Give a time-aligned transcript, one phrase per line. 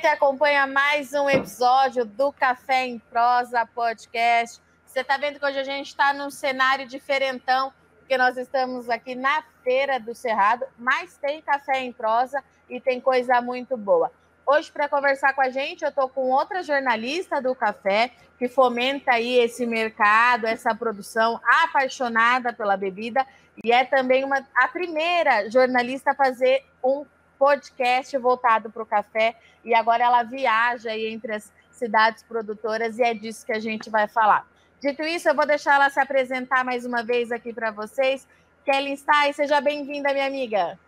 [0.00, 4.62] Que acompanha mais um episódio do Café em Prosa Podcast.
[4.86, 9.16] Você está vendo que hoje a gente está num cenário diferentão, porque nós estamos aqui
[9.16, 14.12] na Feira do Cerrado, mas tem café em prosa e tem coisa muito boa.
[14.46, 19.14] Hoje, para conversar com a gente, eu estou com outra jornalista do café, que fomenta
[19.14, 23.26] aí esse mercado, essa produção, apaixonada pela bebida,
[23.64, 27.04] e é também uma, a primeira jornalista a fazer um
[27.38, 33.02] podcast voltado para o café e agora ela viaja aí entre as cidades produtoras e
[33.02, 34.46] é disso que a gente vai falar.
[34.80, 38.26] Dito isso, eu vou deixar ela se apresentar mais uma vez aqui para vocês.
[38.64, 40.78] Kelly Stein, seja bem-vinda, minha amiga.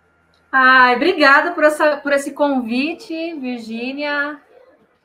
[0.52, 4.40] Ai, obrigada por, essa, por esse convite, Virgínia.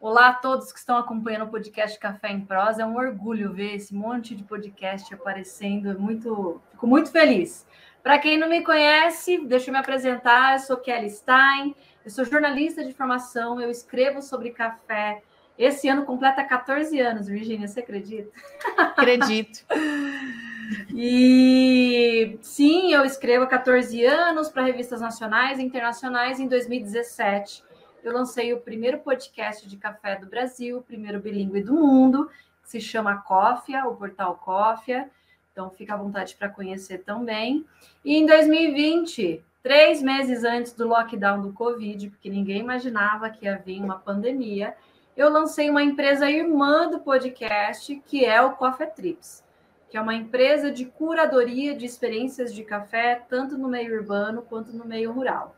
[0.06, 2.84] Olá a todos que estão acompanhando o podcast Café em Prosa.
[2.84, 5.90] É um orgulho ver esse monte de podcast aparecendo.
[5.90, 7.66] É muito, fico muito feliz.
[8.04, 10.54] Para quem não me conhece, deixa eu me apresentar.
[10.54, 11.76] Eu sou Kelly Stein,
[12.06, 15.24] eu sou jornalista de formação, eu escrevo sobre café.
[15.58, 18.30] Esse ano completa 14 anos, Virginia, você acredita?
[18.78, 19.66] Acredito.
[20.94, 26.40] e sim, eu escrevo há 14 anos para revistas nacionais e internacionais.
[26.40, 27.64] Em 2017,
[28.08, 32.30] eu lancei o primeiro podcast de café do Brasil, o primeiro bilíngue do mundo,
[32.62, 35.10] que se chama Cófia, o portal Cófia.
[35.52, 37.66] Então, fica à vontade para conhecer também.
[38.04, 43.58] E em 2020, três meses antes do lockdown do Covid, porque ninguém imaginava que ia
[43.58, 44.76] vir uma pandemia,
[45.18, 49.44] eu lancei uma empresa irmã do podcast, que é o Coffee Trips,
[49.90, 54.72] que é uma empresa de curadoria de experiências de café, tanto no meio urbano quanto
[54.72, 55.56] no meio rural.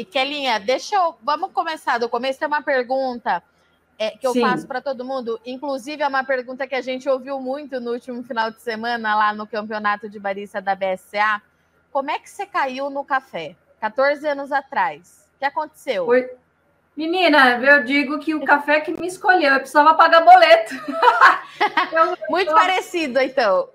[0.00, 1.14] E Kelinha, deixa eu.
[1.22, 2.38] Vamos começar do começo.
[2.38, 3.42] Tem uma pergunta
[3.98, 4.40] é, que eu Sim.
[4.40, 5.38] faço para todo mundo.
[5.44, 9.34] Inclusive, é uma pergunta que a gente ouviu muito no último final de semana, lá
[9.34, 11.42] no campeonato de barista da BSA.
[11.92, 13.54] Como é que você caiu no café?
[13.78, 15.28] 14 anos atrás.
[15.36, 16.06] O que aconteceu?
[16.06, 16.30] Foi...
[16.96, 20.74] Menina, eu digo que o café que me escolheu, eu precisava pagar boleto.
[21.92, 22.54] eu, muito eu...
[22.54, 23.68] parecido, então.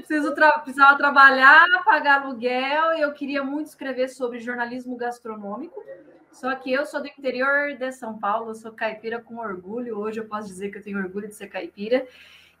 [0.00, 0.58] Preciso tra...
[0.58, 5.82] Precisava trabalhar, pagar aluguel, e eu queria muito escrever sobre jornalismo gastronômico.
[6.32, 9.98] Só que eu sou do interior de São Paulo, sou caipira com orgulho.
[9.98, 12.06] Hoje eu posso dizer que eu tenho orgulho de ser caipira.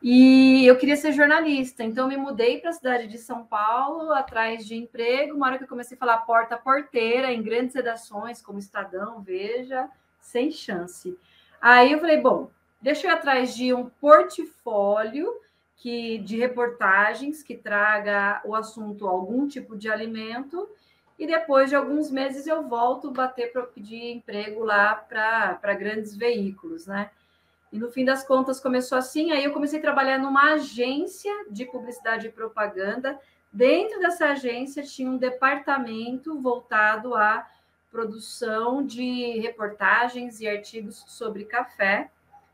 [0.02, 4.66] E eu queria ser jornalista, então me mudei para a cidade de São Paulo atrás
[4.66, 5.34] de emprego.
[5.34, 9.88] Uma hora que eu comecei a falar porta porteira em grandes redações como Estadão, Veja,
[10.20, 11.18] sem chance.
[11.60, 15.28] Aí eu falei, bom, deixa eu ir atrás de um portfólio
[15.76, 20.68] que de reportagens que traga o assunto algum tipo de alimento
[21.18, 26.86] e depois de alguns meses eu volto bater para pedir emprego lá para grandes veículos,
[26.86, 27.10] né?
[27.72, 31.64] E no fim das contas começou assim, aí eu comecei a trabalhar numa agência de
[31.64, 33.18] publicidade e propaganda.
[33.52, 37.46] Dentro dessa agência tinha um departamento voltado à
[37.90, 42.10] produção de reportagens e artigos sobre café.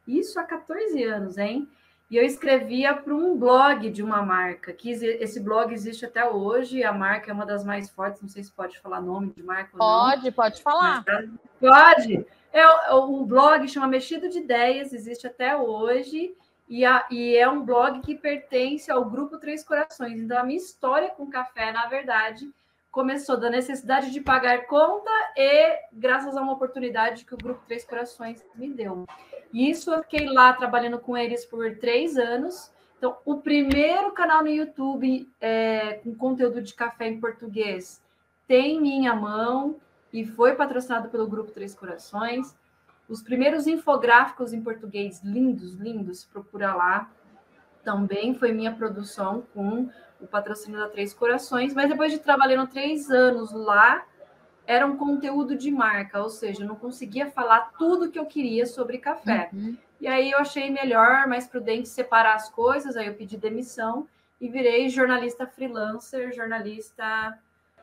[0.06, 1.69] Isso há 14 anos, hein?
[2.12, 6.84] E eu escrevia para um blog de uma marca, que esse blog existe até hoje,
[6.84, 9.78] a marca é uma das mais fortes, não sei se pode falar nome de marca
[9.78, 11.03] Pode, não, pode falar.
[11.05, 11.25] Tá,
[11.59, 12.27] pode.
[12.53, 16.37] É, o blog chama Mexido de Ideias, existe até hoje,
[16.69, 20.21] e, a, e é um blog que pertence ao Grupo Três Corações.
[20.21, 22.47] Então, a minha história com café, na verdade,
[22.91, 27.87] começou da necessidade de pagar conta e graças a uma oportunidade que o Grupo Três
[27.87, 29.06] Corações me deu.
[29.53, 32.73] Isso eu fiquei lá trabalhando com eles por três anos.
[32.97, 38.01] Então, o primeiro canal no YouTube é, com conteúdo de café em português
[38.47, 39.77] tem minha mão
[40.13, 42.55] e foi patrocinado pelo Grupo Três Corações.
[43.09, 47.11] Os primeiros infográficos em português lindos, lindos, procura lá.
[47.83, 49.89] Também foi minha produção com
[50.21, 54.07] o patrocínio da Três Corações, mas depois de trabalhando três anos lá,
[54.66, 58.66] era um conteúdo de marca, ou seja, eu não conseguia falar tudo que eu queria
[58.66, 59.50] sobre café.
[59.53, 59.76] Uhum.
[60.00, 64.06] E aí eu achei melhor, mais prudente separar as coisas, aí eu pedi demissão
[64.41, 67.38] e virei jornalista freelancer, jornalista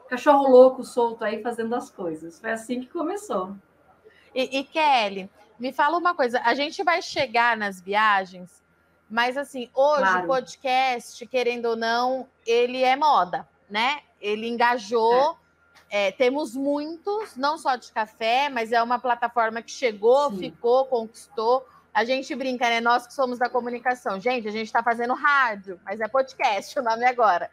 [0.10, 2.40] cachorro louco solto aí fazendo as coisas.
[2.40, 3.56] Foi assim que começou.
[4.34, 5.30] E, e Kelly,
[5.60, 8.60] me fala uma coisa, a gente vai chegar nas viagens
[9.10, 10.24] mas assim, hoje claro.
[10.24, 14.02] o podcast, querendo ou não, ele é moda, né?
[14.22, 15.32] Ele engajou.
[15.32, 15.49] É.
[15.90, 20.38] É, temos muitos, não só de café, mas é uma plataforma que chegou, Sim.
[20.38, 21.68] ficou, conquistou.
[21.94, 22.80] A gente brinca, né?
[22.80, 24.20] Nós que somos da comunicação.
[24.20, 27.50] Gente, a gente está fazendo rádio, mas é podcast o nome agora.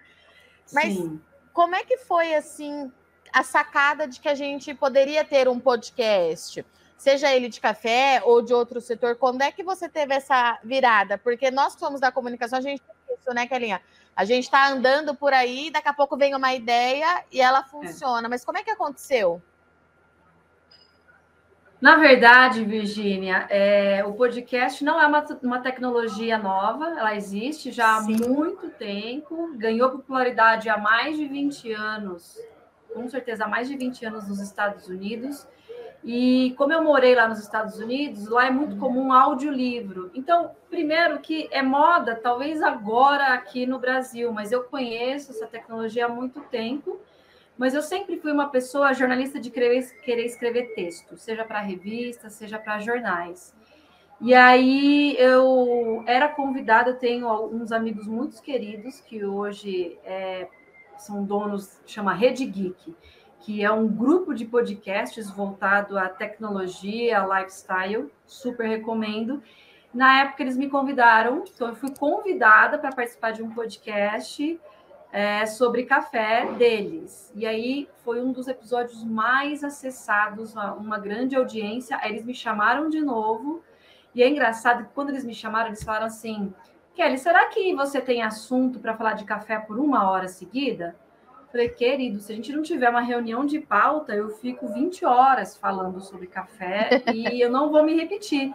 [0.73, 1.21] Mas Sim.
[1.53, 2.93] como é que foi, assim,
[3.33, 6.65] a sacada de que a gente poderia ter um podcast?
[6.97, 11.19] seja ele de café ou de outro setor, quando é que você teve essa virada?
[11.19, 13.81] Porque nós que somos da comunicação, a gente tem isso, né, Kelinha?
[14.17, 17.65] A gente está andando por aí, daqui a pouco vem uma ideia e ela é.
[17.65, 18.27] funciona.
[18.27, 18.31] É.
[18.31, 19.43] Mas como é que aconteceu?
[21.79, 28.01] Na verdade, Virgínia, é, o podcast não é uma, uma, tecnologia nova, ela existe já
[28.01, 28.17] Sim.
[28.17, 32.41] há muito tempo, ganhou popularidade há mais de 20 anos,
[32.95, 35.47] com certeza há mais de 20 anos nos Estados Unidos.
[36.09, 40.09] E como eu morei lá nos Estados Unidos, lá é muito comum audiolivro.
[40.15, 46.07] Então, primeiro que é moda, talvez agora aqui no Brasil, mas eu conheço essa tecnologia
[46.07, 47.01] há muito tempo.
[47.59, 49.85] Mas eu sempre fui uma pessoa jornalista de querer,
[50.25, 53.53] escrever texto, seja para revistas, seja para jornais.
[54.21, 60.47] E aí eu era convidada, eu tenho alguns amigos muito queridos que hoje é,
[60.99, 62.95] são donos, chama Rede Geek,
[63.47, 69.41] que é um grupo de podcasts voltado à tecnologia, lifestyle, super recomendo.
[69.95, 74.61] Na época eles me convidaram, então eu fui convidada para participar de um podcast
[75.13, 77.33] é, sobre café deles.
[77.37, 81.97] E aí foi um dos episódios mais acessados, uma grande audiência.
[82.03, 83.63] Aí eles me chamaram de novo.
[84.13, 86.53] E é engraçado que quando eles me chamaram, eles falaram assim:
[86.97, 90.97] Kelly, será que você tem assunto para falar de café por uma hora seguida?
[91.57, 95.57] Falei, querido, se a gente não tiver uma reunião de pauta, eu fico 20 horas
[95.57, 98.53] falando sobre café e eu não vou me repetir.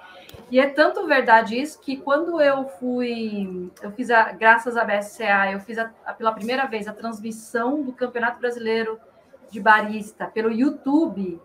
[0.52, 5.52] E é tanto verdade isso que quando eu fui, eu fiz a, graças à BSCA,
[5.52, 9.00] eu fiz a, a, pela primeira vez a transmissão do Campeonato Brasileiro
[9.50, 11.42] de Barista pelo YouTube,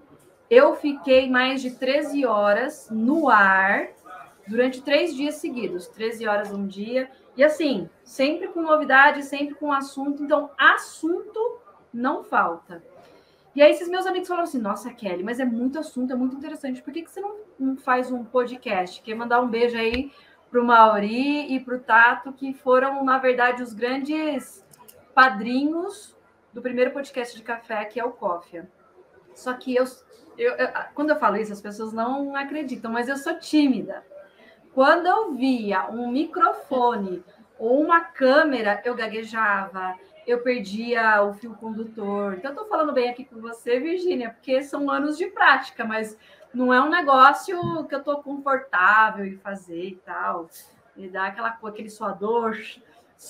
[0.50, 3.95] eu fiquei mais de 13 horas no ar
[4.46, 7.10] durante três dias seguidos, 13 horas um dia.
[7.36, 10.22] E assim, sempre com novidade, sempre com assunto.
[10.22, 11.58] Então, assunto
[11.92, 12.82] não falta.
[13.54, 16.36] E aí, esses meus amigos falaram assim: Nossa, Kelly, mas é muito assunto, é muito
[16.36, 16.82] interessante.
[16.82, 19.02] Por que, que você não, não faz um podcast?
[19.02, 20.12] Quer mandar um beijo aí
[20.50, 24.64] para o Mauri e para o Tato, que foram, na verdade, os grandes
[25.14, 26.16] padrinhos
[26.52, 28.70] do primeiro podcast de café, que é o Cófia.
[29.34, 29.84] Só que eu,
[30.38, 34.04] eu, eu, quando eu falo isso, as pessoas não acreditam, mas eu sou tímida.
[34.76, 37.24] Quando eu via um microfone
[37.58, 39.96] ou uma câmera, eu gaguejava,
[40.26, 42.34] eu perdia o fio condutor.
[42.34, 46.18] Então, estou falando bem aqui com você, Virgínia, porque são anos de prática, mas
[46.52, 50.50] não é um negócio que eu estou confortável em fazer e tal.
[50.94, 52.54] Me dá aquela, aquele suador,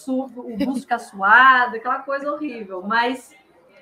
[0.08, 2.82] o busto fica suado, aquela coisa horrível.
[2.82, 3.32] Mas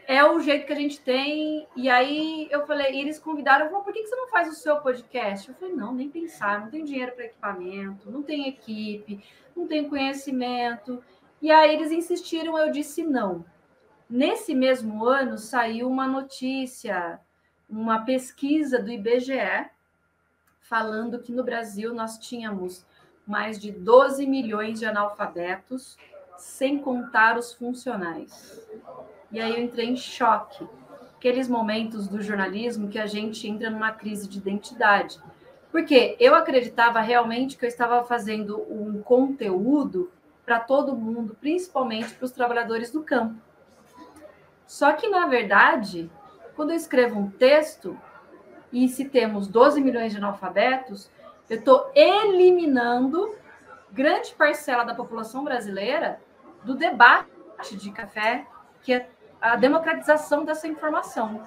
[0.07, 1.67] é o jeito que a gente tem.
[1.77, 5.49] E aí eu falei, eles convidaram, falou, por que, você não faz o seu podcast?
[5.49, 9.25] Eu falei, não, nem pensar, não tem dinheiro para equipamento, não tem equipe,
[9.57, 11.03] não tem conhecimento.
[11.41, 13.45] E aí eles insistiram, eu disse não.
[14.09, 17.19] Nesse mesmo ano saiu uma notícia,
[17.69, 19.71] uma pesquisa do IBGE,
[20.61, 22.87] falando que no Brasil nós tínhamos
[23.27, 25.97] mais de 12 milhões de analfabetos,
[26.37, 28.61] sem contar os funcionais.
[29.35, 30.65] E aí eu entrei em choque.
[31.17, 35.19] Aqueles momentos do jornalismo que a gente entra numa crise de identidade.
[35.73, 40.09] Porque eu acreditava realmente que eu estava fazendo um conteúdo
[40.47, 43.35] para todo mundo, principalmente para os trabalhadores do campo.
[44.69, 46.09] Só que, na verdade,
[46.55, 47.99] quando eu escrevo um texto,
[48.73, 51.11] e se temos 12 milhões de analfabetos,
[51.51, 53.35] eu estou eliminando
[53.91, 56.21] grande parcela da população brasileira
[56.63, 58.47] do debate de café,
[58.81, 59.09] que é
[59.45, 61.43] a democratização dessa informação.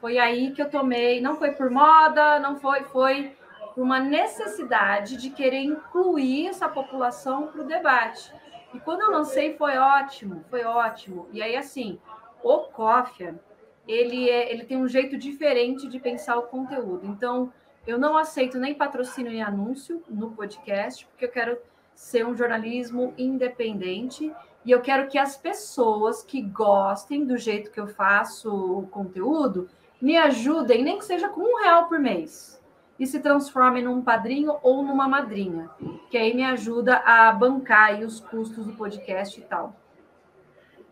[0.00, 3.36] Foi aí que eu tomei, não foi por moda, não foi, foi
[3.74, 8.32] por uma necessidade de querer incluir essa população para o debate.
[8.72, 11.28] E quando eu lancei, foi ótimo, foi ótimo.
[11.30, 12.00] E aí, assim,
[12.42, 13.38] o Cofia,
[13.86, 17.06] ele, é, ele tem um jeito diferente de pensar o conteúdo.
[17.06, 17.52] Então,
[17.86, 21.58] eu não aceito nem patrocínio e anúncio no podcast, porque eu quero
[21.94, 24.32] ser um jornalismo independente
[24.66, 29.68] e eu quero que as pessoas que gostem do jeito que eu faço o conteúdo
[30.02, 32.60] me ajudem, nem que seja com um real por mês,
[32.98, 35.70] e se transformem num padrinho ou numa madrinha,
[36.10, 39.76] que aí me ajuda a bancar os custos do podcast e tal.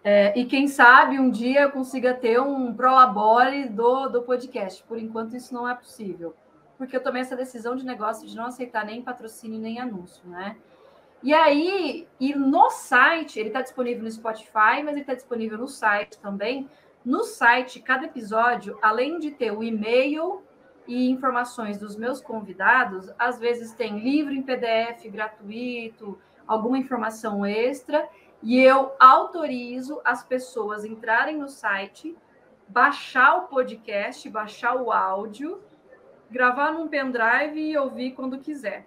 [0.05, 4.85] É, e quem sabe um dia eu consiga ter um prolabore do, do podcast.
[4.85, 6.35] Por enquanto, isso não é possível.
[6.77, 10.57] Porque eu tomei essa decisão de negócio de não aceitar nem patrocínio nem anúncio, né?
[11.25, 15.67] E aí, e no site, ele está disponível no Spotify, mas ele está disponível no
[15.67, 16.69] site também.
[17.03, 20.43] No site, cada episódio, além de ter o e-mail
[20.87, 28.07] e informações dos meus convidados, às vezes tem livro em PDF gratuito, alguma informação extra,
[28.43, 32.15] e eu autorizo as pessoas entrarem no site,
[32.69, 35.59] baixar o podcast, baixar o áudio,
[36.31, 38.85] gravar num pendrive e ouvir quando quiser.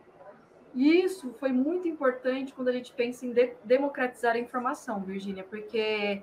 [0.77, 5.43] E isso foi muito importante quando a gente pensa em de democratizar a informação, Virgínia,
[5.43, 6.21] porque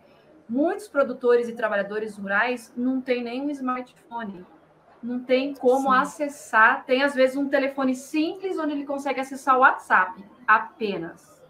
[0.49, 4.47] muitos produtores e trabalhadores rurais não têm nem um smartphone.
[5.03, 5.99] não tem como Sim.
[5.99, 6.85] acessar.
[6.87, 11.43] Tem, às vezes, um telefone simples onde ele consegue acessar o WhatsApp apenas.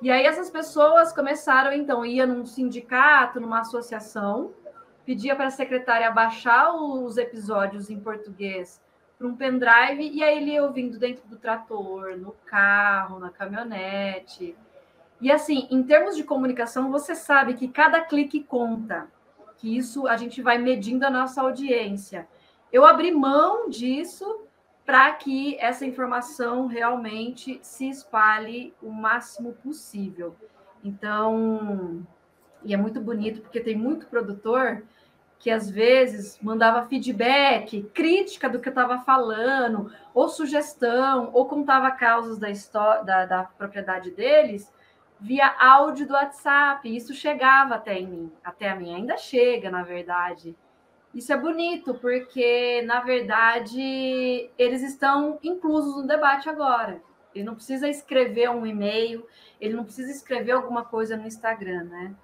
[0.00, 4.54] E aí essas pessoas começaram, então, ia num sindicato, numa associação,
[5.04, 8.80] pedia para a secretária baixar os episódios em português
[9.20, 14.56] para um pendrive, e aí ele ia ouvindo dentro do trator, no carro, na caminhonete.
[15.20, 19.08] E assim, em termos de comunicação, você sabe que cada clique conta,
[19.58, 22.26] que isso a gente vai medindo a nossa audiência.
[22.72, 24.46] Eu abri mão disso
[24.86, 30.34] para que essa informação realmente se espalhe o máximo possível.
[30.82, 32.06] Então,
[32.64, 34.82] e é muito bonito porque tem muito produtor
[35.40, 41.90] que às vezes mandava feedback, crítica do que eu estava falando, ou sugestão, ou contava
[41.90, 44.70] causas da história da, da, propriedade deles
[45.18, 46.94] via áudio do WhatsApp.
[46.94, 50.54] Isso chegava até em mim, até a mim ainda chega, na verdade.
[51.14, 57.02] Isso é bonito, porque, na verdade, eles estão inclusos no debate agora.
[57.34, 59.26] Ele não precisa escrever um e-mail,
[59.58, 62.14] ele não precisa escrever alguma coisa no Instagram, né?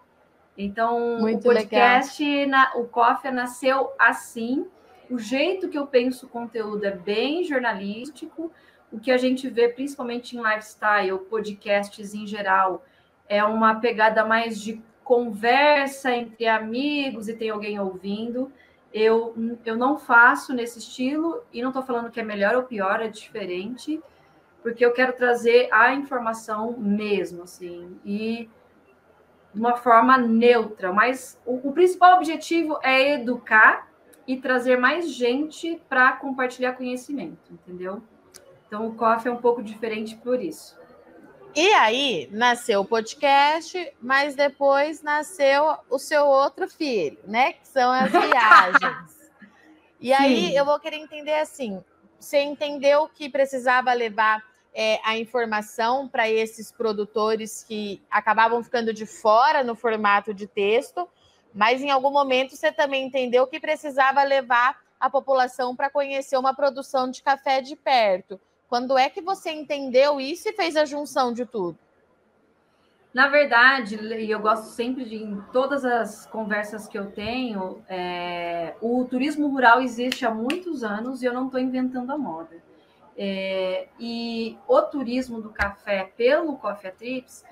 [0.56, 4.66] Então, Muito o podcast, na, o Coffee nasceu assim.
[5.10, 8.50] O jeito que eu penso o conteúdo é bem jornalístico.
[8.90, 12.84] O que a gente vê, principalmente em lifestyle, podcasts em geral,
[13.28, 18.50] é uma pegada mais de conversa entre amigos e tem alguém ouvindo.
[18.92, 19.34] Eu,
[19.64, 23.08] eu não faço nesse estilo e não estou falando que é melhor ou pior, é
[23.08, 24.00] diferente,
[24.62, 28.48] porque eu quero trazer a informação mesmo, assim, e
[29.56, 30.92] de uma forma neutra.
[30.92, 33.88] Mas o, o principal objetivo é educar
[34.26, 38.02] e trazer mais gente para compartilhar conhecimento, entendeu?
[38.66, 40.78] Então o coffee é um pouco diferente por isso.
[41.54, 47.54] E aí nasceu o podcast, mas depois nasceu o seu outro filho, né?
[47.54, 49.30] Que são as viagens.
[49.98, 50.12] e Sim.
[50.12, 51.82] aí eu vou querer entender assim:
[52.20, 54.44] você entendeu que precisava levar
[54.78, 61.08] é, a informação para esses produtores que acabavam ficando de fora no formato de texto,
[61.54, 66.54] mas em algum momento você também entendeu que precisava levar a população para conhecer uma
[66.54, 68.38] produção de café de perto.
[68.68, 71.78] Quando é que você entendeu isso e fez a junção de tudo?
[73.14, 78.74] Na verdade, e eu gosto sempre de, em todas as conversas que eu tenho, é,
[78.82, 82.66] o turismo rural existe há muitos anos e eu não estou inventando a moda.
[83.18, 87.44] É, e o turismo do café pelo Coffee Trips,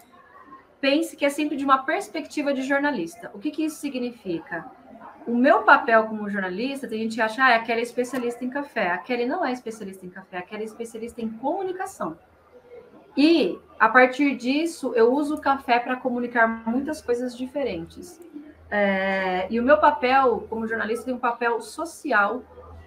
[0.80, 3.30] pense que é sempre de uma perspectiva de jornalista.
[3.32, 4.70] O que, que isso significa?
[5.26, 8.90] o meu papel como jornalista, tem gente que acha, ah, aquela é especialista em café.
[8.90, 12.18] A Kelly não é especialista em café, a Kelly é especialista em comunicação.
[13.16, 18.20] E, a partir disso, eu uso o café para comunicar muitas coisas diferentes.
[18.70, 22.42] É, e o meu papel como jornalista tem um papel social,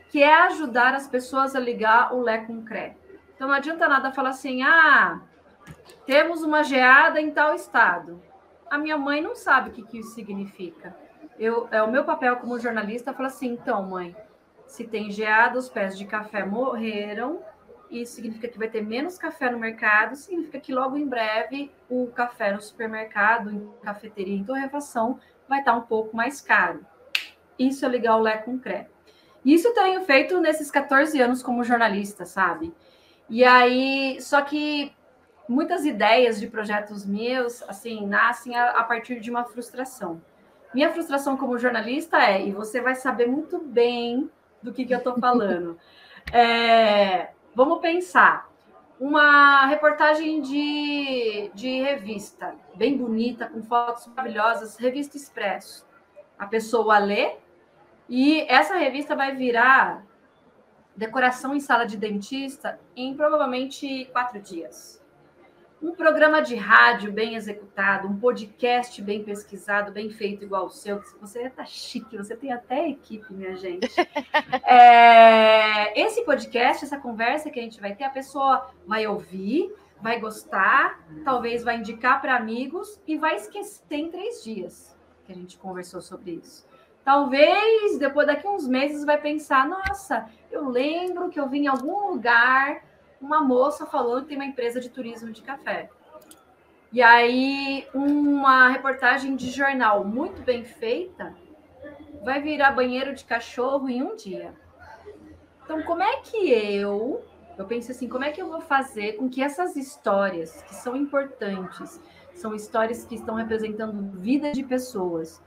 [0.09, 2.95] que é ajudar as pessoas a ligar o Lé com o CRE.
[3.35, 5.21] Então, não adianta nada falar assim, ah,
[6.05, 8.21] temos uma geada em tal estado.
[8.69, 10.95] A minha mãe não sabe o que, que isso significa
[11.39, 14.15] eu, é o meu papel como jornalista falar assim, então, mãe,
[14.65, 17.41] se tem geada, os pés de café morreram,
[17.89, 22.07] isso significa que vai ter menos café no mercado, significa que logo em breve o
[22.07, 26.85] café no supermercado, em cafeteria, em torrefação, vai estar um pouco mais caro.
[27.57, 28.87] Isso é ligar o Lé com o CRE.
[29.47, 32.73] Isso eu tenho feito nesses 14 anos como jornalista, sabe?
[33.29, 34.93] E aí, só que
[35.47, 40.21] muitas ideias de projetos meus, assim, nascem a, a partir de uma frustração.
[40.73, 44.29] Minha frustração como jornalista é, e você vai saber muito bem
[44.61, 45.79] do que, que eu estou falando.
[46.33, 48.49] É, vamos pensar.
[48.99, 55.87] Uma reportagem de, de revista, bem bonita, com fotos maravilhosas, revista Expresso.
[56.37, 57.37] A pessoa lê
[58.09, 60.05] e essa revista vai virar
[60.95, 64.97] decoração em sala de dentista em provavelmente quatro dias
[65.81, 70.99] um programa de rádio bem executado, um podcast bem pesquisado, bem feito igual o seu,
[70.99, 73.87] que você está chique, você tem até equipe, minha gente.
[74.63, 80.19] É, esse podcast, essa conversa que a gente vai ter, a pessoa vai ouvir, vai
[80.19, 84.95] gostar, talvez vai indicar para amigos e vai esquecer em três dias
[85.25, 86.67] que a gente conversou sobre isso.
[87.07, 92.09] Talvez depois daqui uns meses vai pensar, nossa, eu lembro que eu vim em algum
[92.11, 92.83] lugar
[93.21, 95.89] uma moça falando que tem uma empresa de turismo de café.
[96.91, 101.33] E aí, uma reportagem de jornal muito bem feita
[102.25, 104.53] vai virar banheiro de cachorro em um dia.
[105.63, 107.23] Então, como é que eu,
[107.57, 110.93] eu penso assim, como é que eu vou fazer com que essas histórias que são
[110.93, 112.01] importantes,
[112.35, 115.41] são histórias que estão representando vida de pessoas,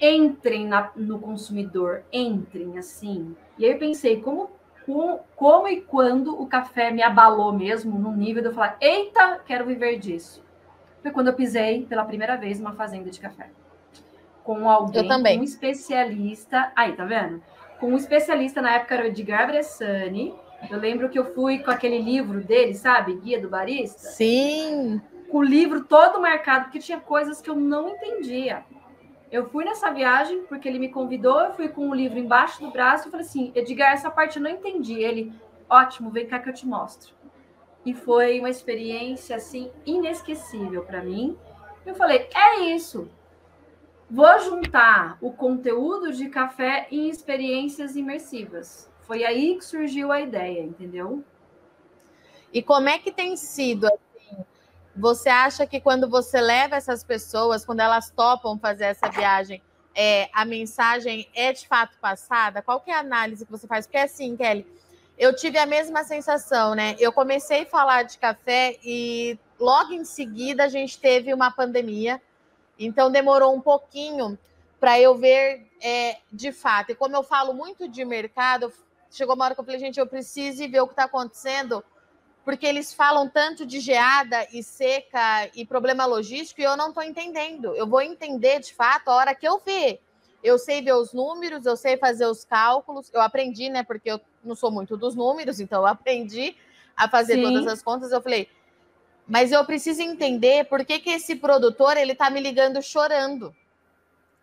[0.00, 3.36] entrem na, no consumidor, entrem assim.
[3.58, 4.50] E aí eu pensei, como,
[4.84, 9.40] como, como e quando o café me abalou mesmo, no nível de eu falar, eita,
[9.46, 10.42] quero viver disso.
[11.02, 13.50] Foi quando eu pisei pela primeira vez numa fazenda de café.
[14.42, 15.08] Com alguém,
[15.38, 16.72] um especialista.
[16.74, 17.42] Aí, tá vendo?
[17.78, 20.34] Com um especialista, na época era o Edgar Bressani.
[20.70, 23.16] Eu lembro que eu fui com aquele livro dele, sabe?
[23.16, 24.08] Guia do Barista.
[24.10, 25.00] Sim.
[25.30, 28.64] Com o livro todo marcado, porque tinha coisas que eu não entendia.
[29.34, 32.70] Eu fui nessa viagem porque ele me convidou, eu fui com o livro embaixo do
[32.70, 35.02] braço e falei assim: Edgar, essa parte eu não entendi.
[35.02, 35.32] Ele,
[35.68, 37.12] ótimo, vem cá que eu te mostro.
[37.84, 41.36] E foi uma experiência assim inesquecível para mim.
[41.84, 43.10] Eu falei: é isso.
[44.08, 48.88] Vou juntar o conteúdo de café em experiências imersivas.
[49.00, 51.24] Foi aí que surgiu a ideia, entendeu?
[52.52, 53.88] E como é que tem sido
[54.96, 59.60] você acha que quando você leva essas pessoas, quando elas topam fazer essa viagem,
[59.94, 62.62] é, a mensagem é de fato passada?
[62.62, 63.86] Qual que é a análise que você faz?
[63.86, 64.66] Porque assim, Kelly,
[65.18, 66.96] eu tive a mesma sensação, né?
[66.98, 72.20] Eu comecei a falar de café e logo em seguida a gente teve uma pandemia,
[72.78, 74.38] então demorou um pouquinho
[74.80, 76.90] para eu ver é, de fato.
[76.90, 78.72] E como eu falo muito de mercado,
[79.10, 81.82] chegou uma hora que eu falei, gente, eu preciso ver o que está acontecendo
[82.44, 87.02] porque eles falam tanto de geada e seca e problema logístico e eu não estou
[87.02, 87.74] entendendo.
[87.74, 90.00] Eu vou entender de fato a hora que eu ver.
[90.42, 93.10] Eu sei ver os números, eu sei fazer os cálculos.
[93.14, 93.82] Eu aprendi, né?
[93.82, 96.54] Porque eu não sou muito dos números, então eu aprendi
[96.94, 97.42] a fazer Sim.
[97.42, 98.12] todas as contas.
[98.12, 98.48] Eu falei,
[99.26, 103.54] mas eu preciso entender por que, que esse produtor ele está me ligando chorando.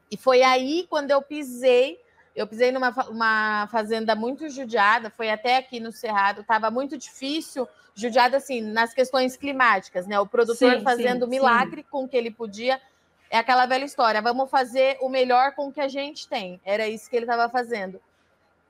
[0.10, 2.00] E foi aí quando eu pisei.
[2.36, 7.68] Eu pisei numa uma fazenda muito judiada, foi até aqui no Cerrado, estava muito difícil
[7.94, 10.20] judiada assim nas questões climáticas, né?
[10.20, 11.88] O produtor sim, fazendo sim, milagre sim.
[11.90, 12.82] com o que ele podia.
[13.30, 16.60] É aquela velha história, vamos fazer o melhor com o que a gente tem.
[16.66, 18.02] Era isso que ele estava fazendo.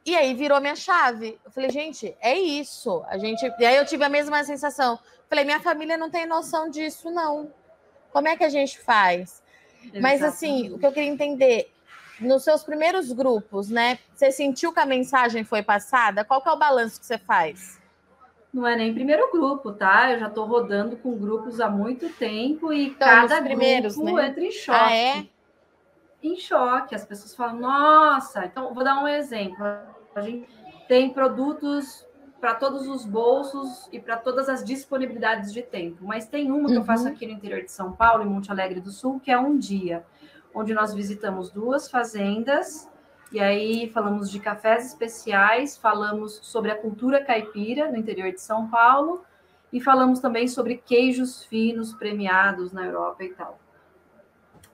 [0.05, 1.39] E aí virou minha chave.
[1.45, 3.03] Eu falei, gente, é isso.
[3.07, 3.51] A gente.
[3.59, 4.99] E aí eu tive a mesma sensação.
[5.29, 7.51] Falei, minha família não tem noção disso, não.
[8.11, 9.41] Como é que a gente faz?
[9.75, 10.01] Exatamente.
[10.01, 11.71] Mas assim, o que eu queria entender,
[12.21, 13.99] nos seus primeiros grupos, né?
[14.13, 16.23] Você sentiu que a mensagem foi passada?
[16.23, 17.79] Qual que é o balanço que você faz?
[18.53, 20.11] Não é nem primeiro grupo, tá?
[20.11, 24.27] Eu já estou rodando com grupos há muito tempo e então, cada primeiros, grupo né?
[24.27, 24.79] entra em choque.
[24.79, 25.25] Ah, é?
[26.21, 26.93] Em choque.
[26.93, 29.65] As pessoas falam, nossa, então vou dar um exemplo.
[30.13, 30.47] A gente
[30.87, 32.05] tem produtos
[32.41, 36.03] para todos os bolsos e para todas as disponibilidades de tempo.
[36.03, 36.81] Mas tem uma que uhum.
[36.81, 37.11] eu faço uhum.
[37.11, 40.03] aqui no interior de São Paulo, em Monte Alegre do Sul, que é um dia,
[40.53, 42.89] onde nós visitamos duas fazendas
[43.31, 48.67] e aí falamos de cafés especiais, falamos sobre a cultura caipira no interior de São
[48.67, 49.23] Paulo
[49.71, 53.57] e falamos também sobre queijos finos premiados na Europa e tal.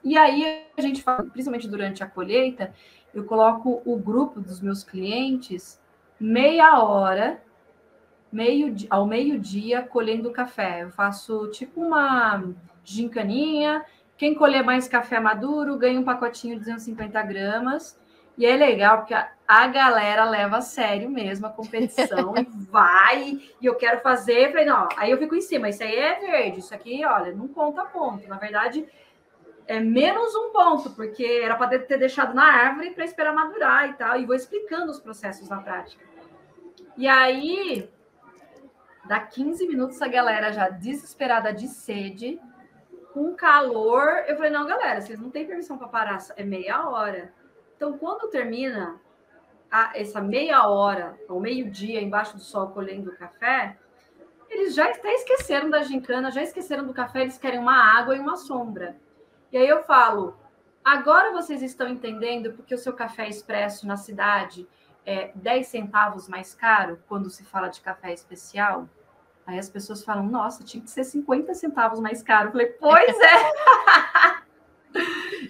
[0.02, 2.72] E aí a gente fala, principalmente durante a colheita,
[3.14, 5.80] eu coloco o grupo dos meus clientes
[6.18, 7.40] meia hora,
[8.30, 10.82] meio ao meio-dia colhendo café.
[10.82, 12.42] Eu faço tipo uma
[12.84, 13.84] gincaninha.
[14.18, 17.98] Quem colher mais café maduro ganha um pacotinho de 250 gramas
[18.36, 23.40] e é legal porque a, a galera leva a sério mesmo a competição e vai,
[23.60, 24.50] e eu quero fazer.
[24.50, 27.46] Falei, não, aí eu fico em cima, isso aí é verde, isso aqui, olha, não
[27.46, 28.28] conta ponto.
[28.28, 28.84] Na verdade,
[29.68, 33.92] é menos um ponto, porque era para ter deixado na árvore para esperar madurar e
[33.92, 36.04] tal, e vou explicando os processos na prática.
[36.96, 37.88] E aí,
[39.04, 42.40] dá 15 minutos a galera já desesperada de sede,
[43.18, 44.24] com calor.
[44.28, 47.34] Eu falei, não, galera, vocês não têm permissão para parar, é meia hora.
[47.76, 49.00] Então, quando termina
[49.68, 53.76] a, essa meia hora, ou meio-dia, embaixo do sol colhendo café,
[54.48, 58.20] eles já até esqueceram da gincana, já esqueceram do café, eles querem uma água e
[58.20, 58.96] uma sombra.
[59.50, 60.36] E aí eu falo,
[60.84, 64.66] agora vocês estão entendendo porque o seu café expresso na cidade
[65.04, 68.88] é 10 centavos mais caro quando se fala de café especial?
[69.48, 72.48] Aí as pessoas falam, nossa, tinha que ser 50 centavos mais caro.
[72.48, 74.42] Eu falei, pois é!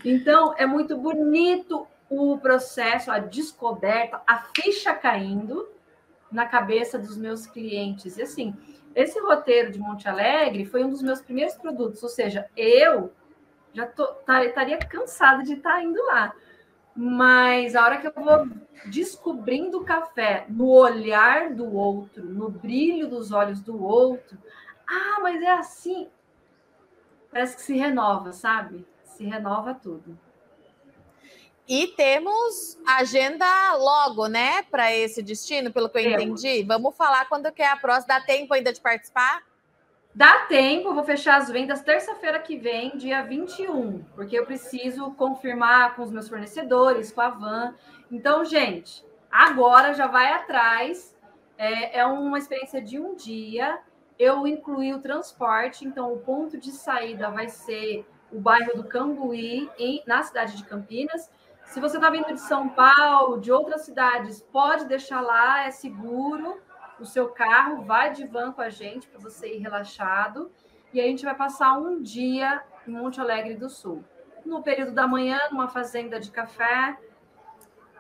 [0.07, 5.69] então, é muito bonito o processo, a descoberta, a ficha caindo
[6.31, 8.17] na cabeça dos meus clientes.
[8.17, 8.55] E assim,
[8.95, 13.13] esse roteiro de Monte Alegre foi um dos meus primeiros produtos, ou seja, eu
[13.73, 13.91] já
[14.45, 16.33] estaria cansada de estar tá indo lá.
[17.01, 18.49] Mas a hora que eu vou
[18.87, 24.37] descobrindo o café no olhar do outro, no brilho dos olhos do outro,
[24.85, 26.09] ah, mas é assim.
[27.31, 28.85] Parece que se renova, sabe?
[29.05, 30.19] Se renova tudo.
[31.69, 36.65] E temos agenda logo, né, para esse destino, pelo que eu entendi.
[36.65, 38.19] Vamos falar quando que é a próxima.
[38.19, 39.47] Dá tempo ainda de participar?
[40.19, 45.95] Dá tempo, vou fechar as vendas terça-feira que vem, dia 21, porque eu preciso confirmar
[45.95, 47.77] com os meus fornecedores, com a van.
[48.11, 51.17] Então, gente, agora já vai atrás.
[51.57, 53.79] É, é uma experiência de um dia.
[54.19, 59.71] Eu incluí o transporte, então o ponto de saída vai ser o bairro do Cambuí,
[59.79, 61.31] em, na cidade de Campinas.
[61.67, 66.61] Se você está vindo de São Paulo, de outras cidades, pode deixar lá, é seguro
[67.01, 70.51] o seu carro, vai de van com a gente para você ir relaxado.
[70.93, 74.05] E a gente vai passar um dia em Monte Alegre do Sul.
[74.45, 76.97] No período da manhã, numa fazenda de café,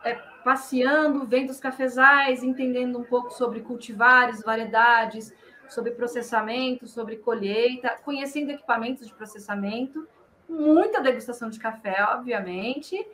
[0.05, 5.35] é, passeando, vendo os cafezais, entendendo um pouco sobre cultivares, variedades,
[5.69, 10.09] sobre processamento, sobre colheita, conhecendo equipamentos de processamento,
[10.49, 13.07] muita degustação de café, obviamente.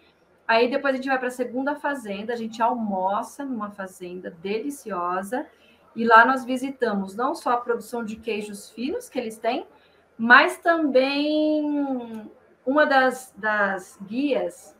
[0.46, 5.46] Aí depois a gente vai para a segunda fazenda, a gente almoça numa fazenda deliciosa
[5.94, 9.66] e lá nós visitamos não só a produção de queijos finos que eles têm,
[10.18, 12.30] mas também
[12.64, 14.76] uma das, das guias,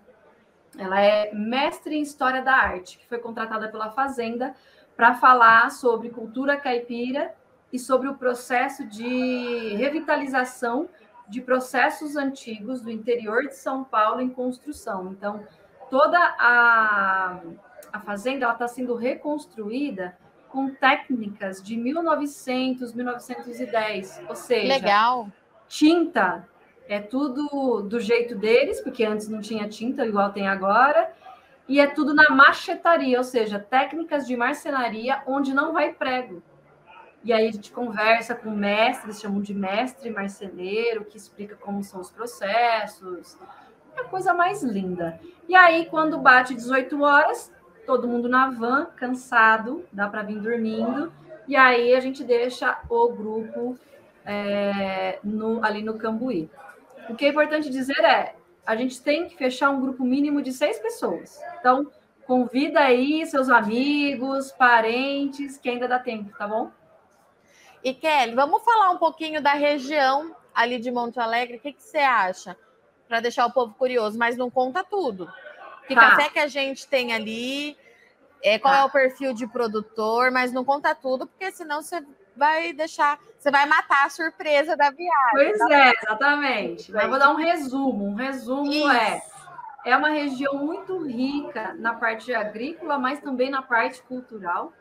[0.77, 4.55] ela é mestre em História da Arte, que foi contratada pela Fazenda
[4.97, 7.35] para falar sobre cultura caipira
[7.73, 10.89] e sobre o processo de revitalização
[11.29, 15.11] de processos antigos do interior de São Paulo em construção.
[15.13, 15.45] Então,
[15.91, 17.41] toda a,
[17.93, 20.17] a fazenda está sendo reconstruída
[20.55, 25.29] com técnicas de 1900, 1910, ou seja, legal.
[25.67, 26.49] Tinta
[26.89, 31.13] é tudo do jeito deles, porque antes não tinha tinta igual tem agora,
[31.67, 36.41] e é tudo na machetaria, ou seja, técnicas de marcenaria onde não vai prego.
[37.25, 42.01] E aí a gente conversa com mestres, chamam de mestre marceneiro, que explica como são
[42.01, 43.37] os processos.
[43.97, 45.19] É a coisa mais linda.
[45.49, 47.51] E aí, quando bate 18 horas,
[47.85, 51.13] todo mundo na van, cansado, dá para vir dormindo,
[51.47, 53.79] e aí a gente deixa o grupo
[54.25, 56.51] é, no, ali no Cambuí.
[57.09, 60.53] O que é importante dizer é, a gente tem que fechar um grupo mínimo de
[60.53, 61.39] seis pessoas.
[61.61, 61.91] Então,
[62.27, 66.71] convida aí seus amigos, parentes, que ainda dá tempo, tá bom?
[67.83, 71.59] E Kelly, vamos falar um pouquinho da região ali de Monte Alegre.
[71.59, 72.57] O que, que você acha?
[73.07, 75.31] Para deixar o povo curioso, mas não conta tudo.
[75.87, 76.11] Que tá.
[76.11, 77.77] café que a gente tem ali,
[78.43, 78.81] é, qual tá.
[78.81, 82.03] é o perfil de produtor, mas não conta tudo, porque senão você
[82.37, 85.31] vai deixar, você vai matar a surpresa da viagem.
[85.33, 85.75] Pois tá?
[85.75, 86.93] é, exatamente.
[86.93, 88.07] Mas vou dar um resumo.
[88.07, 88.91] Um resumo Isso.
[88.91, 89.23] é
[89.85, 94.73] é uma região muito rica na parte agrícola, mas também na parte cultural.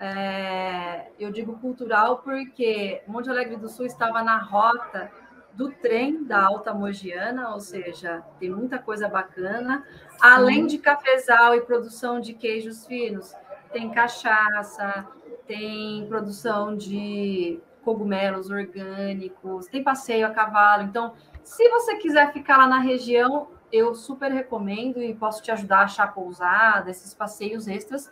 [0.00, 5.10] É, eu digo cultural porque Monte Alegre do Sul estava na rota
[5.52, 9.84] do trem da Alta Mogiana, ou seja, tem muita coisa bacana.
[10.20, 13.34] Além de cafezal e produção de queijos finos,
[13.72, 15.06] tem cachaça,
[15.46, 20.82] tem produção de cogumelos orgânicos, tem passeio a cavalo.
[20.82, 25.78] Então, se você quiser ficar lá na região, eu super recomendo e posso te ajudar
[25.78, 28.10] a achar pousada, esses passeios extras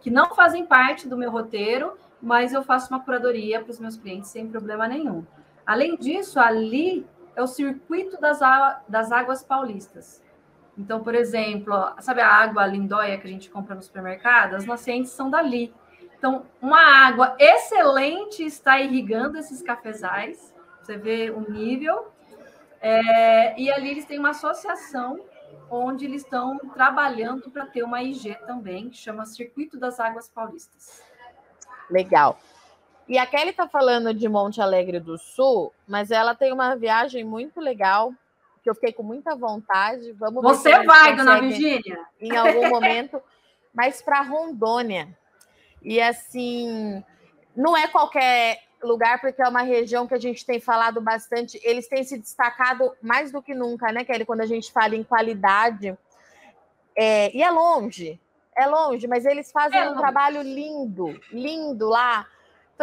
[0.00, 3.96] que não fazem parte do meu roteiro, mas eu faço uma curadoria para os meus
[3.96, 5.24] clientes sem problema nenhum.
[5.64, 8.40] Além disso, ali é o circuito das,
[8.88, 10.20] das águas paulistas.
[10.82, 14.54] Então, por exemplo, sabe a água lindóia que a gente compra no supermercado?
[14.54, 15.72] As nascentes são dali.
[16.18, 20.52] Então, uma água excelente está irrigando esses cafezais.
[20.80, 22.12] Você vê o nível.
[22.80, 25.20] É, e ali eles têm uma associação
[25.70, 31.00] onde eles estão trabalhando para ter uma IG também, que chama Circuito das Águas Paulistas.
[31.88, 32.40] Legal.
[33.08, 37.22] E a Kelly está falando de Monte Alegre do Sul, mas ela tem uma viagem
[37.22, 38.12] muito legal,
[38.62, 40.12] que eu fiquei com muita vontade.
[40.12, 41.98] Vamos Você vai, dona Virgínia?
[42.20, 43.20] Em algum momento,
[43.74, 45.08] mas para Rondônia.
[45.82, 47.02] E assim,
[47.56, 51.60] não é qualquer lugar, porque é uma região que a gente tem falado bastante.
[51.62, 54.24] Eles têm se destacado mais do que nunca, né, Kelly?
[54.24, 55.96] Quando a gente fala em qualidade.
[56.96, 58.20] É, e é longe,
[58.56, 62.26] é longe, mas eles fazem é um trabalho lindo, lindo lá.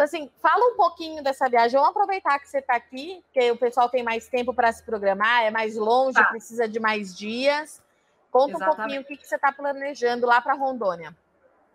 [0.00, 1.78] Então, assim, fala um pouquinho dessa viagem.
[1.78, 5.42] Vamos aproveitar que você está aqui, que o pessoal tem mais tempo para se programar,
[5.42, 6.24] é mais longe, tá.
[6.24, 7.82] precisa de mais dias.
[8.30, 8.72] Conta Exatamente.
[8.72, 11.14] um pouquinho o que, que você está planejando lá para Rondônia.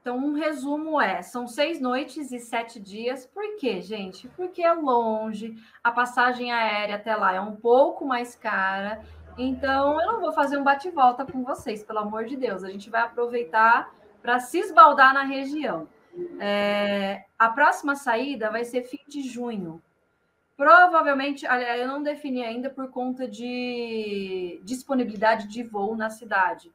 [0.01, 3.27] Então, um resumo é: são seis noites e sete dias.
[3.27, 4.27] Por quê, gente?
[4.29, 9.03] Porque é longe, a passagem aérea até lá é um pouco mais cara.
[9.37, 12.63] Então, eu não vou fazer um bate-volta com vocês, pelo amor de Deus.
[12.63, 15.87] A gente vai aproveitar para se esbaldar na região.
[16.39, 19.81] É, a próxima saída vai ser fim de junho.
[20.57, 26.71] Provavelmente, eu não defini ainda por conta de disponibilidade de voo na cidade.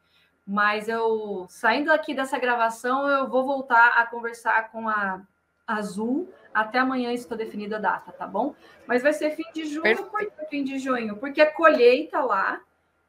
[0.47, 5.23] Mas eu, saindo aqui dessa gravação, eu vou voltar a conversar com a,
[5.67, 6.29] azul.
[6.53, 8.55] Até amanhã estou definida a data, tá bom?
[8.87, 11.17] Mas vai ser fim de junho, por que fim de junho?
[11.17, 12.61] Porque a colheita lá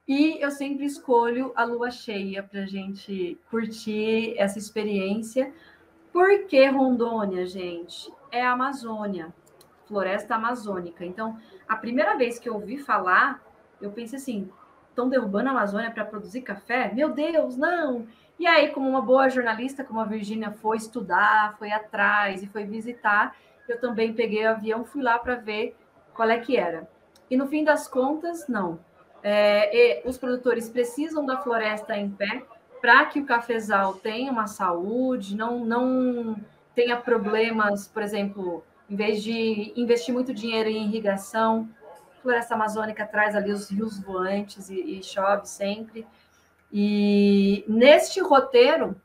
[0.08, 5.52] e eu sempre escolho a lua cheia para a gente curtir essa experiência.
[6.12, 8.12] Por que Rondônia, gente?
[8.32, 9.34] É a Amazônia,
[9.88, 11.06] floresta amazônica.
[11.06, 13.42] Então, a primeira vez que eu ouvi falar,
[13.82, 14.50] eu pensei assim:
[14.90, 16.92] estão derrubando a Amazônia para produzir café?
[16.94, 18.08] Meu Deus, não!
[18.38, 22.64] E aí, como uma boa jornalista, como a Virgínia foi estudar, foi atrás e foi
[22.64, 23.36] visitar,
[23.70, 25.76] eu também peguei o avião, fui lá para ver
[26.14, 26.90] qual é que era.
[27.30, 28.80] E no fim das contas, não
[29.24, 32.44] é, os produtores precisam da floresta em pé
[32.82, 36.36] para que o cafezal tenha uma saúde, não, não
[36.74, 41.70] tenha problemas, por exemplo, em vez de investir muito dinheiro em irrigação,
[42.18, 46.06] a floresta amazônica traz ali os rios voantes e, e chove sempre.
[46.74, 49.00] E neste roteiro,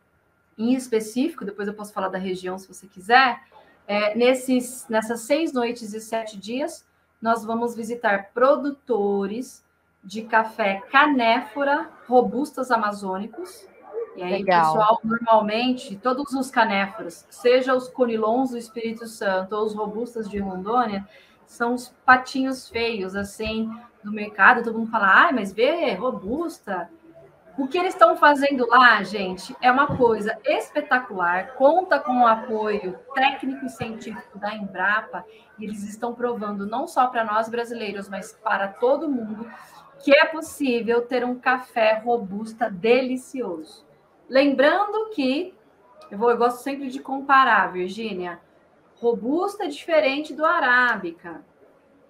[0.57, 3.41] em específico, depois eu posso falar da região se você quiser,
[3.87, 6.85] é, nesses, nessas seis noites e sete dias,
[7.21, 9.65] nós vamos visitar produtores
[10.07, 13.67] de café canéfora robustas amazônicos.
[14.15, 14.73] E aí, Legal.
[14.73, 20.39] pessoal, normalmente, todos os canéforas, seja os conilons do Espírito Santo ou os robustas de
[20.39, 21.07] Rondônia,
[21.45, 23.69] são os patinhos feios, assim,
[24.03, 24.63] do mercado.
[24.63, 26.89] Todo mundo fala, ah, mas vê, robusta.
[27.59, 31.55] O que eles estão fazendo lá, gente, é uma coisa espetacular.
[31.55, 35.25] Conta com o apoio técnico e científico da Embrapa.
[35.59, 39.51] E eles estão provando, não só para nós brasileiros, mas para todo mundo,
[40.07, 43.85] que é possível ter um café robusta delicioso.
[44.29, 45.53] Lembrando que
[46.09, 48.41] eu, vou, eu gosto sempre de comparar, Virgínia.
[49.01, 51.45] Robusta é diferente do arábica.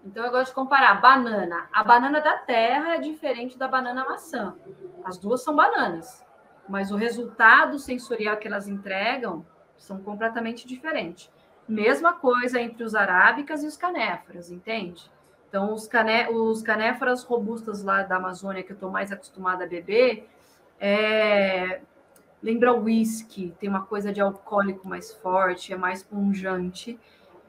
[0.05, 1.71] Então eu gosto de comparar banana.
[1.73, 4.55] A banana da terra é diferente da banana maçã.
[5.03, 6.23] As duas são bananas,
[6.69, 9.43] mas o resultado sensorial que elas entregam
[9.75, 11.33] são completamente diferentes.
[11.67, 15.11] Mesma coisa entre os arábicas e os canéforas, entende?
[15.49, 19.67] Então, os, cané os canéforas robustas lá da Amazônia, que eu estou mais acostumada a
[19.67, 20.29] beber,
[20.81, 21.81] é...
[22.43, 26.99] lembra o whisky, tem uma coisa de alcoólico mais forte, é mais pungente.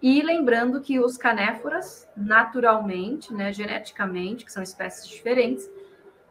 [0.02, 5.68] E lembrando que os canéforas, naturalmente, né, geneticamente, que são espécies diferentes,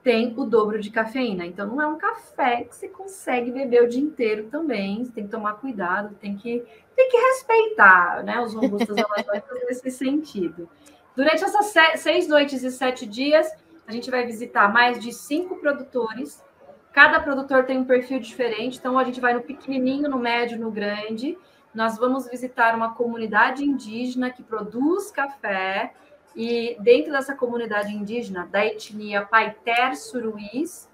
[0.07, 1.45] tem o dobro de cafeína.
[1.45, 5.05] Então, não é um café que você consegue beber o dia inteiro também.
[5.05, 9.91] Você tem que tomar cuidado, tem que, tem que respeitar né, os robustas amazônicos nesse
[9.91, 10.71] sentido.
[11.17, 13.51] Durante essas seis noites e sete dias,
[13.87, 16.45] a gente vai visitar mais de cinco produtores.
[16.93, 20.71] Cada produtor tem um perfil diferente, então a gente vai no pequenininho, no médio, no
[20.71, 21.39] grande.
[21.75, 25.95] Nós vamos visitar uma comunidade indígena que produz café
[26.35, 30.87] e dentro dessa comunidade indígena da etnia Paiter Suruís,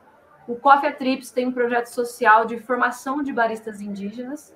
[0.47, 4.55] o Coffee Trips tem um projeto social de formação de baristas indígenas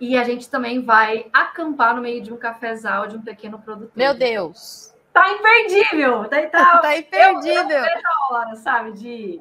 [0.00, 3.92] e a gente também vai acampar no meio de um cafezal de um pequeno produtor.
[3.96, 4.94] Meu Deus!
[5.12, 6.28] Tá imperdível!
[6.28, 7.70] Daí tá, tá imperdível!
[7.70, 9.40] Eu, eu hora, sabe, de...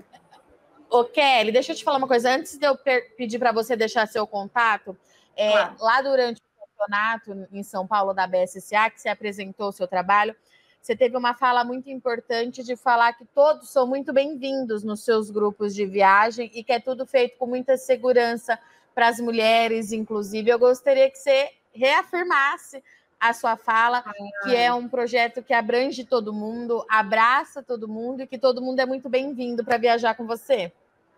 [0.90, 2.30] Ô, Kelly, deixa eu te falar uma coisa.
[2.30, 2.78] Antes de eu
[3.18, 4.98] pedir para você deixar seu contato,
[5.36, 5.76] é, claro.
[5.80, 10.36] lá durante o campeonato em São Paulo da BSCA, que você apresentou o seu trabalho,
[10.82, 15.30] você teve uma fala muito importante de falar que todos são muito bem-vindos nos seus
[15.30, 18.58] grupos de viagem e que é tudo feito com muita segurança,
[18.98, 20.50] para as mulheres, inclusive.
[20.50, 22.84] Eu gostaria que você reafirmasse
[23.20, 24.04] a sua fala,
[24.44, 28.80] que é um projeto que abrange todo mundo, abraça todo mundo e que todo mundo
[28.80, 30.74] é muito bem-vindo para viajar com você.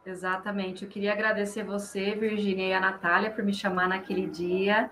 [0.06, 0.84] Exatamente.
[0.84, 4.92] Eu queria agradecer você, Virginia e a Natália, por me chamar naquele dia.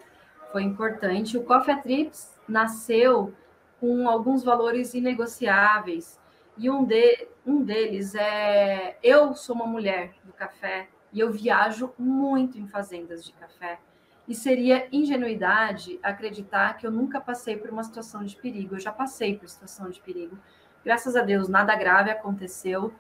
[0.54, 1.38] Foi importante.
[1.38, 3.34] O Coffee Trips nasceu
[3.82, 6.18] com alguns valores inegociáveis.
[6.58, 11.92] E um, de, um deles é: eu sou uma mulher do café, e eu viajo
[11.98, 13.80] muito em fazendas de café.
[14.28, 18.76] E seria ingenuidade acreditar que eu nunca passei por uma situação de perigo.
[18.76, 20.38] Eu já passei por situação de perigo.
[20.86, 22.94] Graças a Deus, nada grave aconteceu,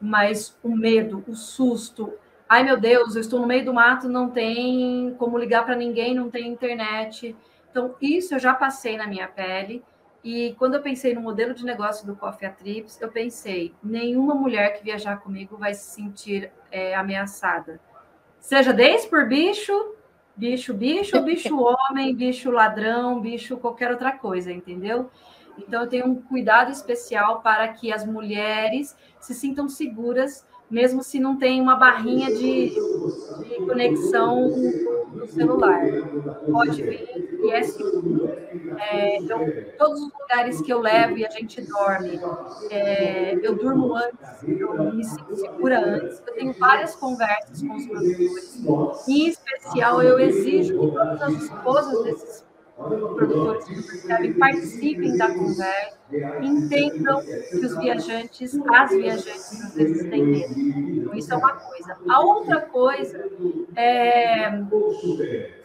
[0.00, 2.12] mas o medo, o susto.
[2.48, 6.14] Ai meu Deus, eu estou no meio do mato, não tem como ligar para ninguém,
[6.14, 7.34] não tem internet.
[7.72, 9.82] Então, isso eu já passei na minha pele.
[10.24, 14.72] E quando eu pensei no modelo de negócio do Coffee Trips, eu pensei: nenhuma mulher
[14.72, 17.78] que viajar comigo vai se sentir é, ameaçada.
[18.40, 19.94] Seja desde por bicho,
[20.34, 25.10] bicho, bicho, bicho homem, bicho ladrão, bicho qualquer outra coisa, entendeu?
[25.58, 31.18] Então eu tenho um cuidado especial para que as mulheres se sintam seguras mesmo se
[31.18, 34.50] não tem uma barrinha de, de conexão
[35.12, 35.80] no celular.
[36.50, 38.28] Pode vir e é seguro.
[38.78, 39.40] É, então,
[39.78, 42.18] todos os lugares que eu levo e a gente dorme,
[42.70, 46.22] é, eu durmo antes, eu me sinto segura antes.
[46.26, 49.08] Eu tenho várias conversas com os produtores.
[49.08, 52.44] Em especial, eu exijo que todas as esposas desses
[52.76, 55.98] produtores que participem da conversa,
[56.42, 60.60] entendam que os viajantes, as viajantes, às vezes têm medo.
[60.60, 61.96] Então, isso é uma coisa.
[62.08, 63.30] A outra coisa
[63.76, 64.60] é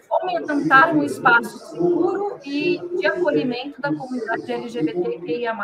[0.07, 5.55] fomentar um espaço seguro e de acolhimento da comunidade LGBTQIA+.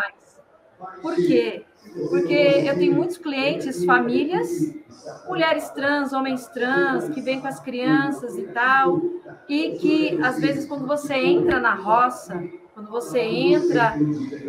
[1.02, 1.66] Por quê?
[2.10, 4.76] Porque eu tenho muitos clientes, famílias,
[5.28, 9.02] mulheres trans, homens trans, que vêm com as crianças e tal,
[9.48, 13.96] e que, às vezes, quando você entra na roça, quando você entra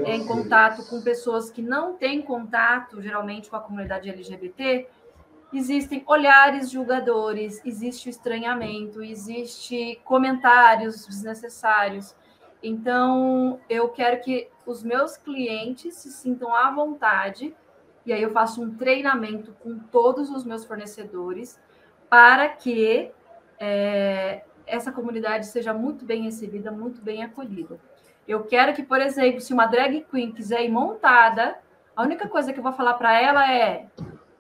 [0.05, 4.89] em contato com pessoas que não têm contato, geralmente, com a comunidade LGBT,
[5.53, 12.17] existem olhares julgadores, existe o estranhamento, existe comentários desnecessários.
[12.61, 17.55] Então, eu quero que os meus clientes se sintam à vontade,
[18.05, 21.59] e aí eu faço um treinamento com todos os meus fornecedores
[22.11, 23.11] para que
[23.59, 27.79] é, essa comunidade seja muito bem recebida, muito bem acolhida.
[28.27, 31.57] Eu quero que, por exemplo, se uma drag queen quiser ir montada,
[31.95, 33.87] a única coisa que eu vou falar para ela é: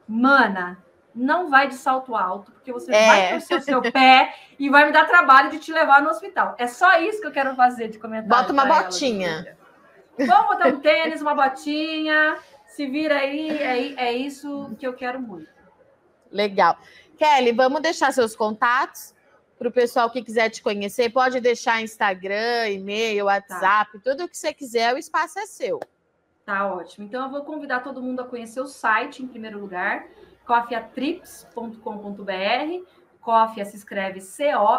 [0.07, 0.79] mana,
[1.15, 3.07] não vai de salto alto, porque você é.
[3.07, 6.55] vai torcer o seu pé e vai me dar trabalho de te levar no hospital.
[6.59, 8.29] É só isso que eu quero fazer de comentário.
[8.29, 9.47] Bota uma botinha.
[9.47, 9.57] Ela,
[10.19, 12.39] Vamos botar um tênis, uma botinha.
[12.67, 15.49] Se vira aí, é, é isso que eu quero muito.
[16.31, 16.79] Legal.
[17.17, 19.15] Kelly, vamos deixar seus contatos
[19.59, 21.11] para o pessoal que quiser te conhecer.
[21.11, 24.01] Pode deixar Instagram, e-mail, WhatsApp, tá.
[24.05, 25.81] tudo o que você quiser, o espaço é seu.
[26.45, 27.07] Tá ótimo.
[27.07, 30.07] Então eu vou convidar todo mundo a conhecer o site em primeiro lugar
[30.47, 32.85] coffeatrips.com.br.
[33.21, 34.77] Coffea se escreve C-O-F-F-E-A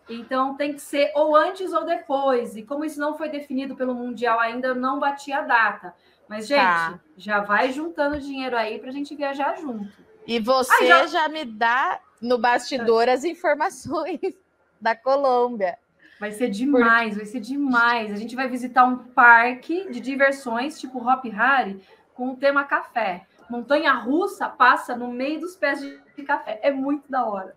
[0.09, 2.55] Então tem que ser ou antes ou depois.
[2.55, 5.93] E como isso não foi definido pelo Mundial ainda, eu não bati a data.
[6.27, 6.99] Mas, gente, tá.
[7.15, 9.91] já vai juntando dinheiro aí para a gente viajar junto.
[10.25, 11.07] E você já...
[11.07, 14.19] já me dá no bastidor as informações
[14.79, 15.77] da Colômbia.
[16.19, 18.11] Vai ser demais, vai ser demais.
[18.11, 21.81] A gente vai visitar um parque de diversões, tipo Hop Harry,
[22.13, 23.25] com o tema café.
[23.49, 26.59] Montanha russa passa no meio dos pés de café.
[26.63, 27.55] É muito da hora.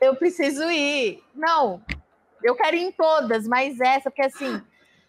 [0.00, 1.22] Eu preciso ir.
[1.34, 1.82] Não,
[2.42, 4.60] eu quero ir em todas, mas essa, porque assim,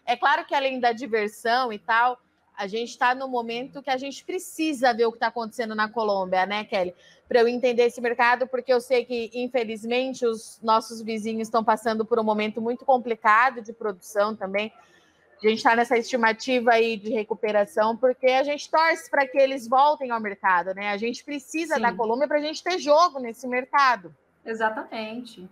[0.06, 2.18] é claro que além da diversão e tal,
[2.56, 5.88] a gente está no momento que a gente precisa ver o que está acontecendo na
[5.88, 6.94] Colômbia, né, Kelly?
[7.26, 12.04] Para eu entender esse mercado, porque eu sei que, infelizmente, os nossos vizinhos estão passando
[12.04, 14.72] por um momento muito complicado de produção também.
[15.42, 19.66] A gente está nessa estimativa aí de recuperação, porque a gente torce para que eles
[19.66, 20.90] voltem ao mercado, né?
[20.90, 21.80] A gente precisa Sim.
[21.82, 24.14] da Colômbia para a gente ter jogo nesse mercado.
[24.44, 25.48] Exatamente.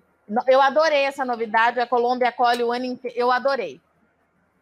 [0.47, 3.17] Eu adorei essa novidade, a Colômbia acolhe o ano inteiro.
[3.19, 3.81] Eu adorei.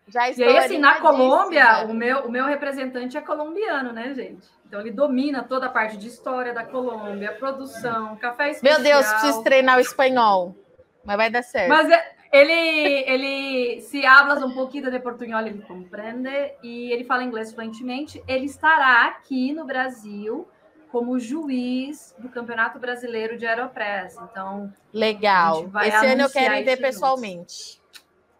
[0.09, 4.13] Já estou e aí, assim, na Colômbia, o meu, o meu representante é colombiano, né,
[4.13, 4.49] gente?
[4.67, 8.81] Então, ele domina toda a parte de história da Colômbia, produção, café especial.
[8.81, 10.57] Meu Deus, preciso treinar o espanhol.
[11.05, 11.69] Mas vai dar certo.
[11.69, 16.55] Mas é, ele, ele, se hablas um pouquinho de portunhol, ele compreende.
[16.63, 18.23] E ele fala inglês fluentemente.
[18.27, 20.49] Ele estará aqui no Brasil
[20.91, 24.17] como juiz do Campeonato Brasileiro de Aeropress.
[24.31, 25.71] Então, legal.
[25.85, 27.81] Esse ano eu quero ir ver pessoalmente.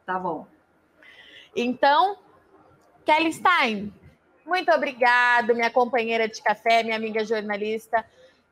[0.05, 0.47] Tá bom.
[1.55, 2.19] Então,
[3.05, 3.93] Kelly Stein,
[4.45, 8.05] muito obrigado, minha companheira de café, minha amiga jornalista,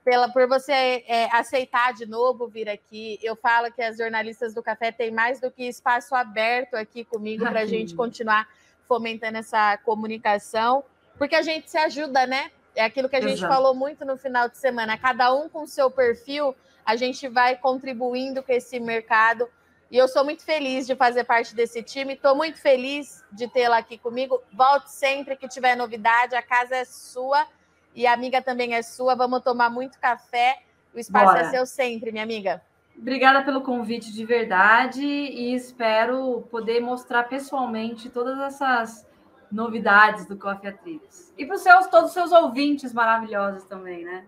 [0.05, 3.19] pela, por você é, aceitar de novo vir aqui.
[3.23, 7.45] Eu falo que as jornalistas do café têm mais do que espaço aberto aqui comigo
[7.45, 8.49] para a gente continuar
[8.87, 10.83] fomentando essa comunicação,
[11.19, 12.51] porque a gente se ajuda, né?
[12.75, 14.97] É aquilo que a gente falou muito no final de semana.
[14.97, 16.55] Cada um com seu perfil,
[16.85, 19.49] a gente vai contribuindo com esse mercado.
[19.91, 22.15] E eu sou muito feliz de fazer parte desse time.
[22.15, 24.43] Estou muito feliz de tê-la aqui comigo.
[24.53, 26.35] Volte sempre que tiver novidade.
[26.35, 27.47] A casa é sua
[27.95, 29.15] e a amiga também é sua.
[29.15, 30.63] Vamos tomar muito café.
[30.95, 31.47] O espaço é Bora.
[31.47, 32.63] é seu sempre, minha amiga.
[32.97, 39.08] Obrigada pelo convite de verdade e espero poder mostrar pessoalmente todas essas
[39.51, 41.33] novidades do Coffee Trilhos.
[41.37, 44.27] E para os seus, todos os seus ouvintes maravilhosos também, né?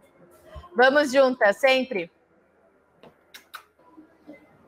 [0.75, 2.11] Vamos juntas, sempre.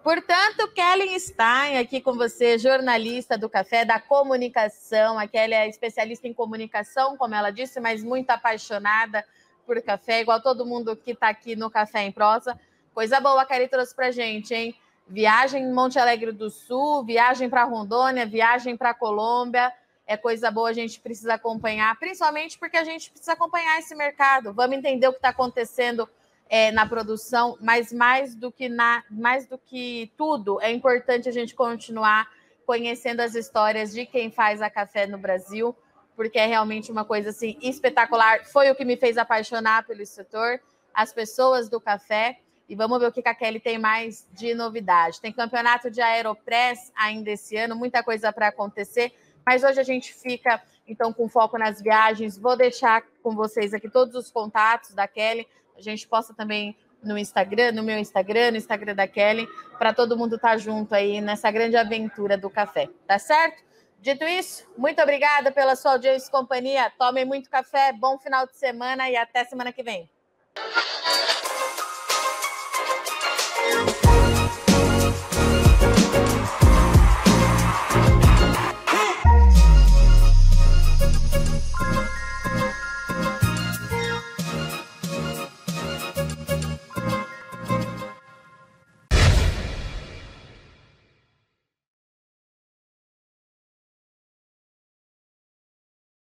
[0.03, 5.17] Portanto, Kellen Stein aqui com você, jornalista do Café da Comunicação.
[5.17, 9.25] A Kelly é especialista em comunicação, como ela disse, mas muito apaixonada
[9.65, 12.59] por café, igual todo mundo que está aqui no Café em Prosa.
[12.93, 14.75] Coisa boa a Kelly trouxe para gente, hein?
[15.07, 19.73] Viagem em Monte Alegre do Sul, viagem para Rondônia, viagem para Colômbia
[20.13, 24.53] é coisa boa, a gente precisa acompanhar, principalmente porque a gente precisa acompanhar esse mercado.
[24.53, 26.09] Vamos entender o que está acontecendo
[26.49, 31.33] é, na produção, mas mais do que na, mais do que tudo, é importante a
[31.33, 32.29] gente continuar
[32.67, 35.75] conhecendo as histórias de quem faz a café no Brasil,
[36.15, 38.45] porque é realmente uma coisa assim espetacular.
[38.45, 40.61] Foi o que me fez apaixonar pelo setor,
[40.93, 42.39] as pessoas do café.
[42.69, 45.21] E vamos ver o que a Kelly tem mais de novidade.
[45.21, 49.13] Tem campeonato de Aeropress ainda esse ano, muita coisa para acontecer.
[49.45, 52.39] Mas hoje a gente fica, então, com foco nas viagens.
[52.39, 55.47] Vou deixar com vocês aqui todos os contatos da Kelly.
[55.77, 60.17] A gente posta também no Instagram, no meu Instagram, no Instagram da Kelly, para todo
[60.17, 62.89] mundo estar tá junto aí nessa grande aventura do café.
[63.07, 63.63] Tá certo?
[64.01, 66.93] Dito isso, muito obrigada pela sua audiência e companhia.
[66.99, 70.11] Tomem muito café, bom final de semana e até semana que vem.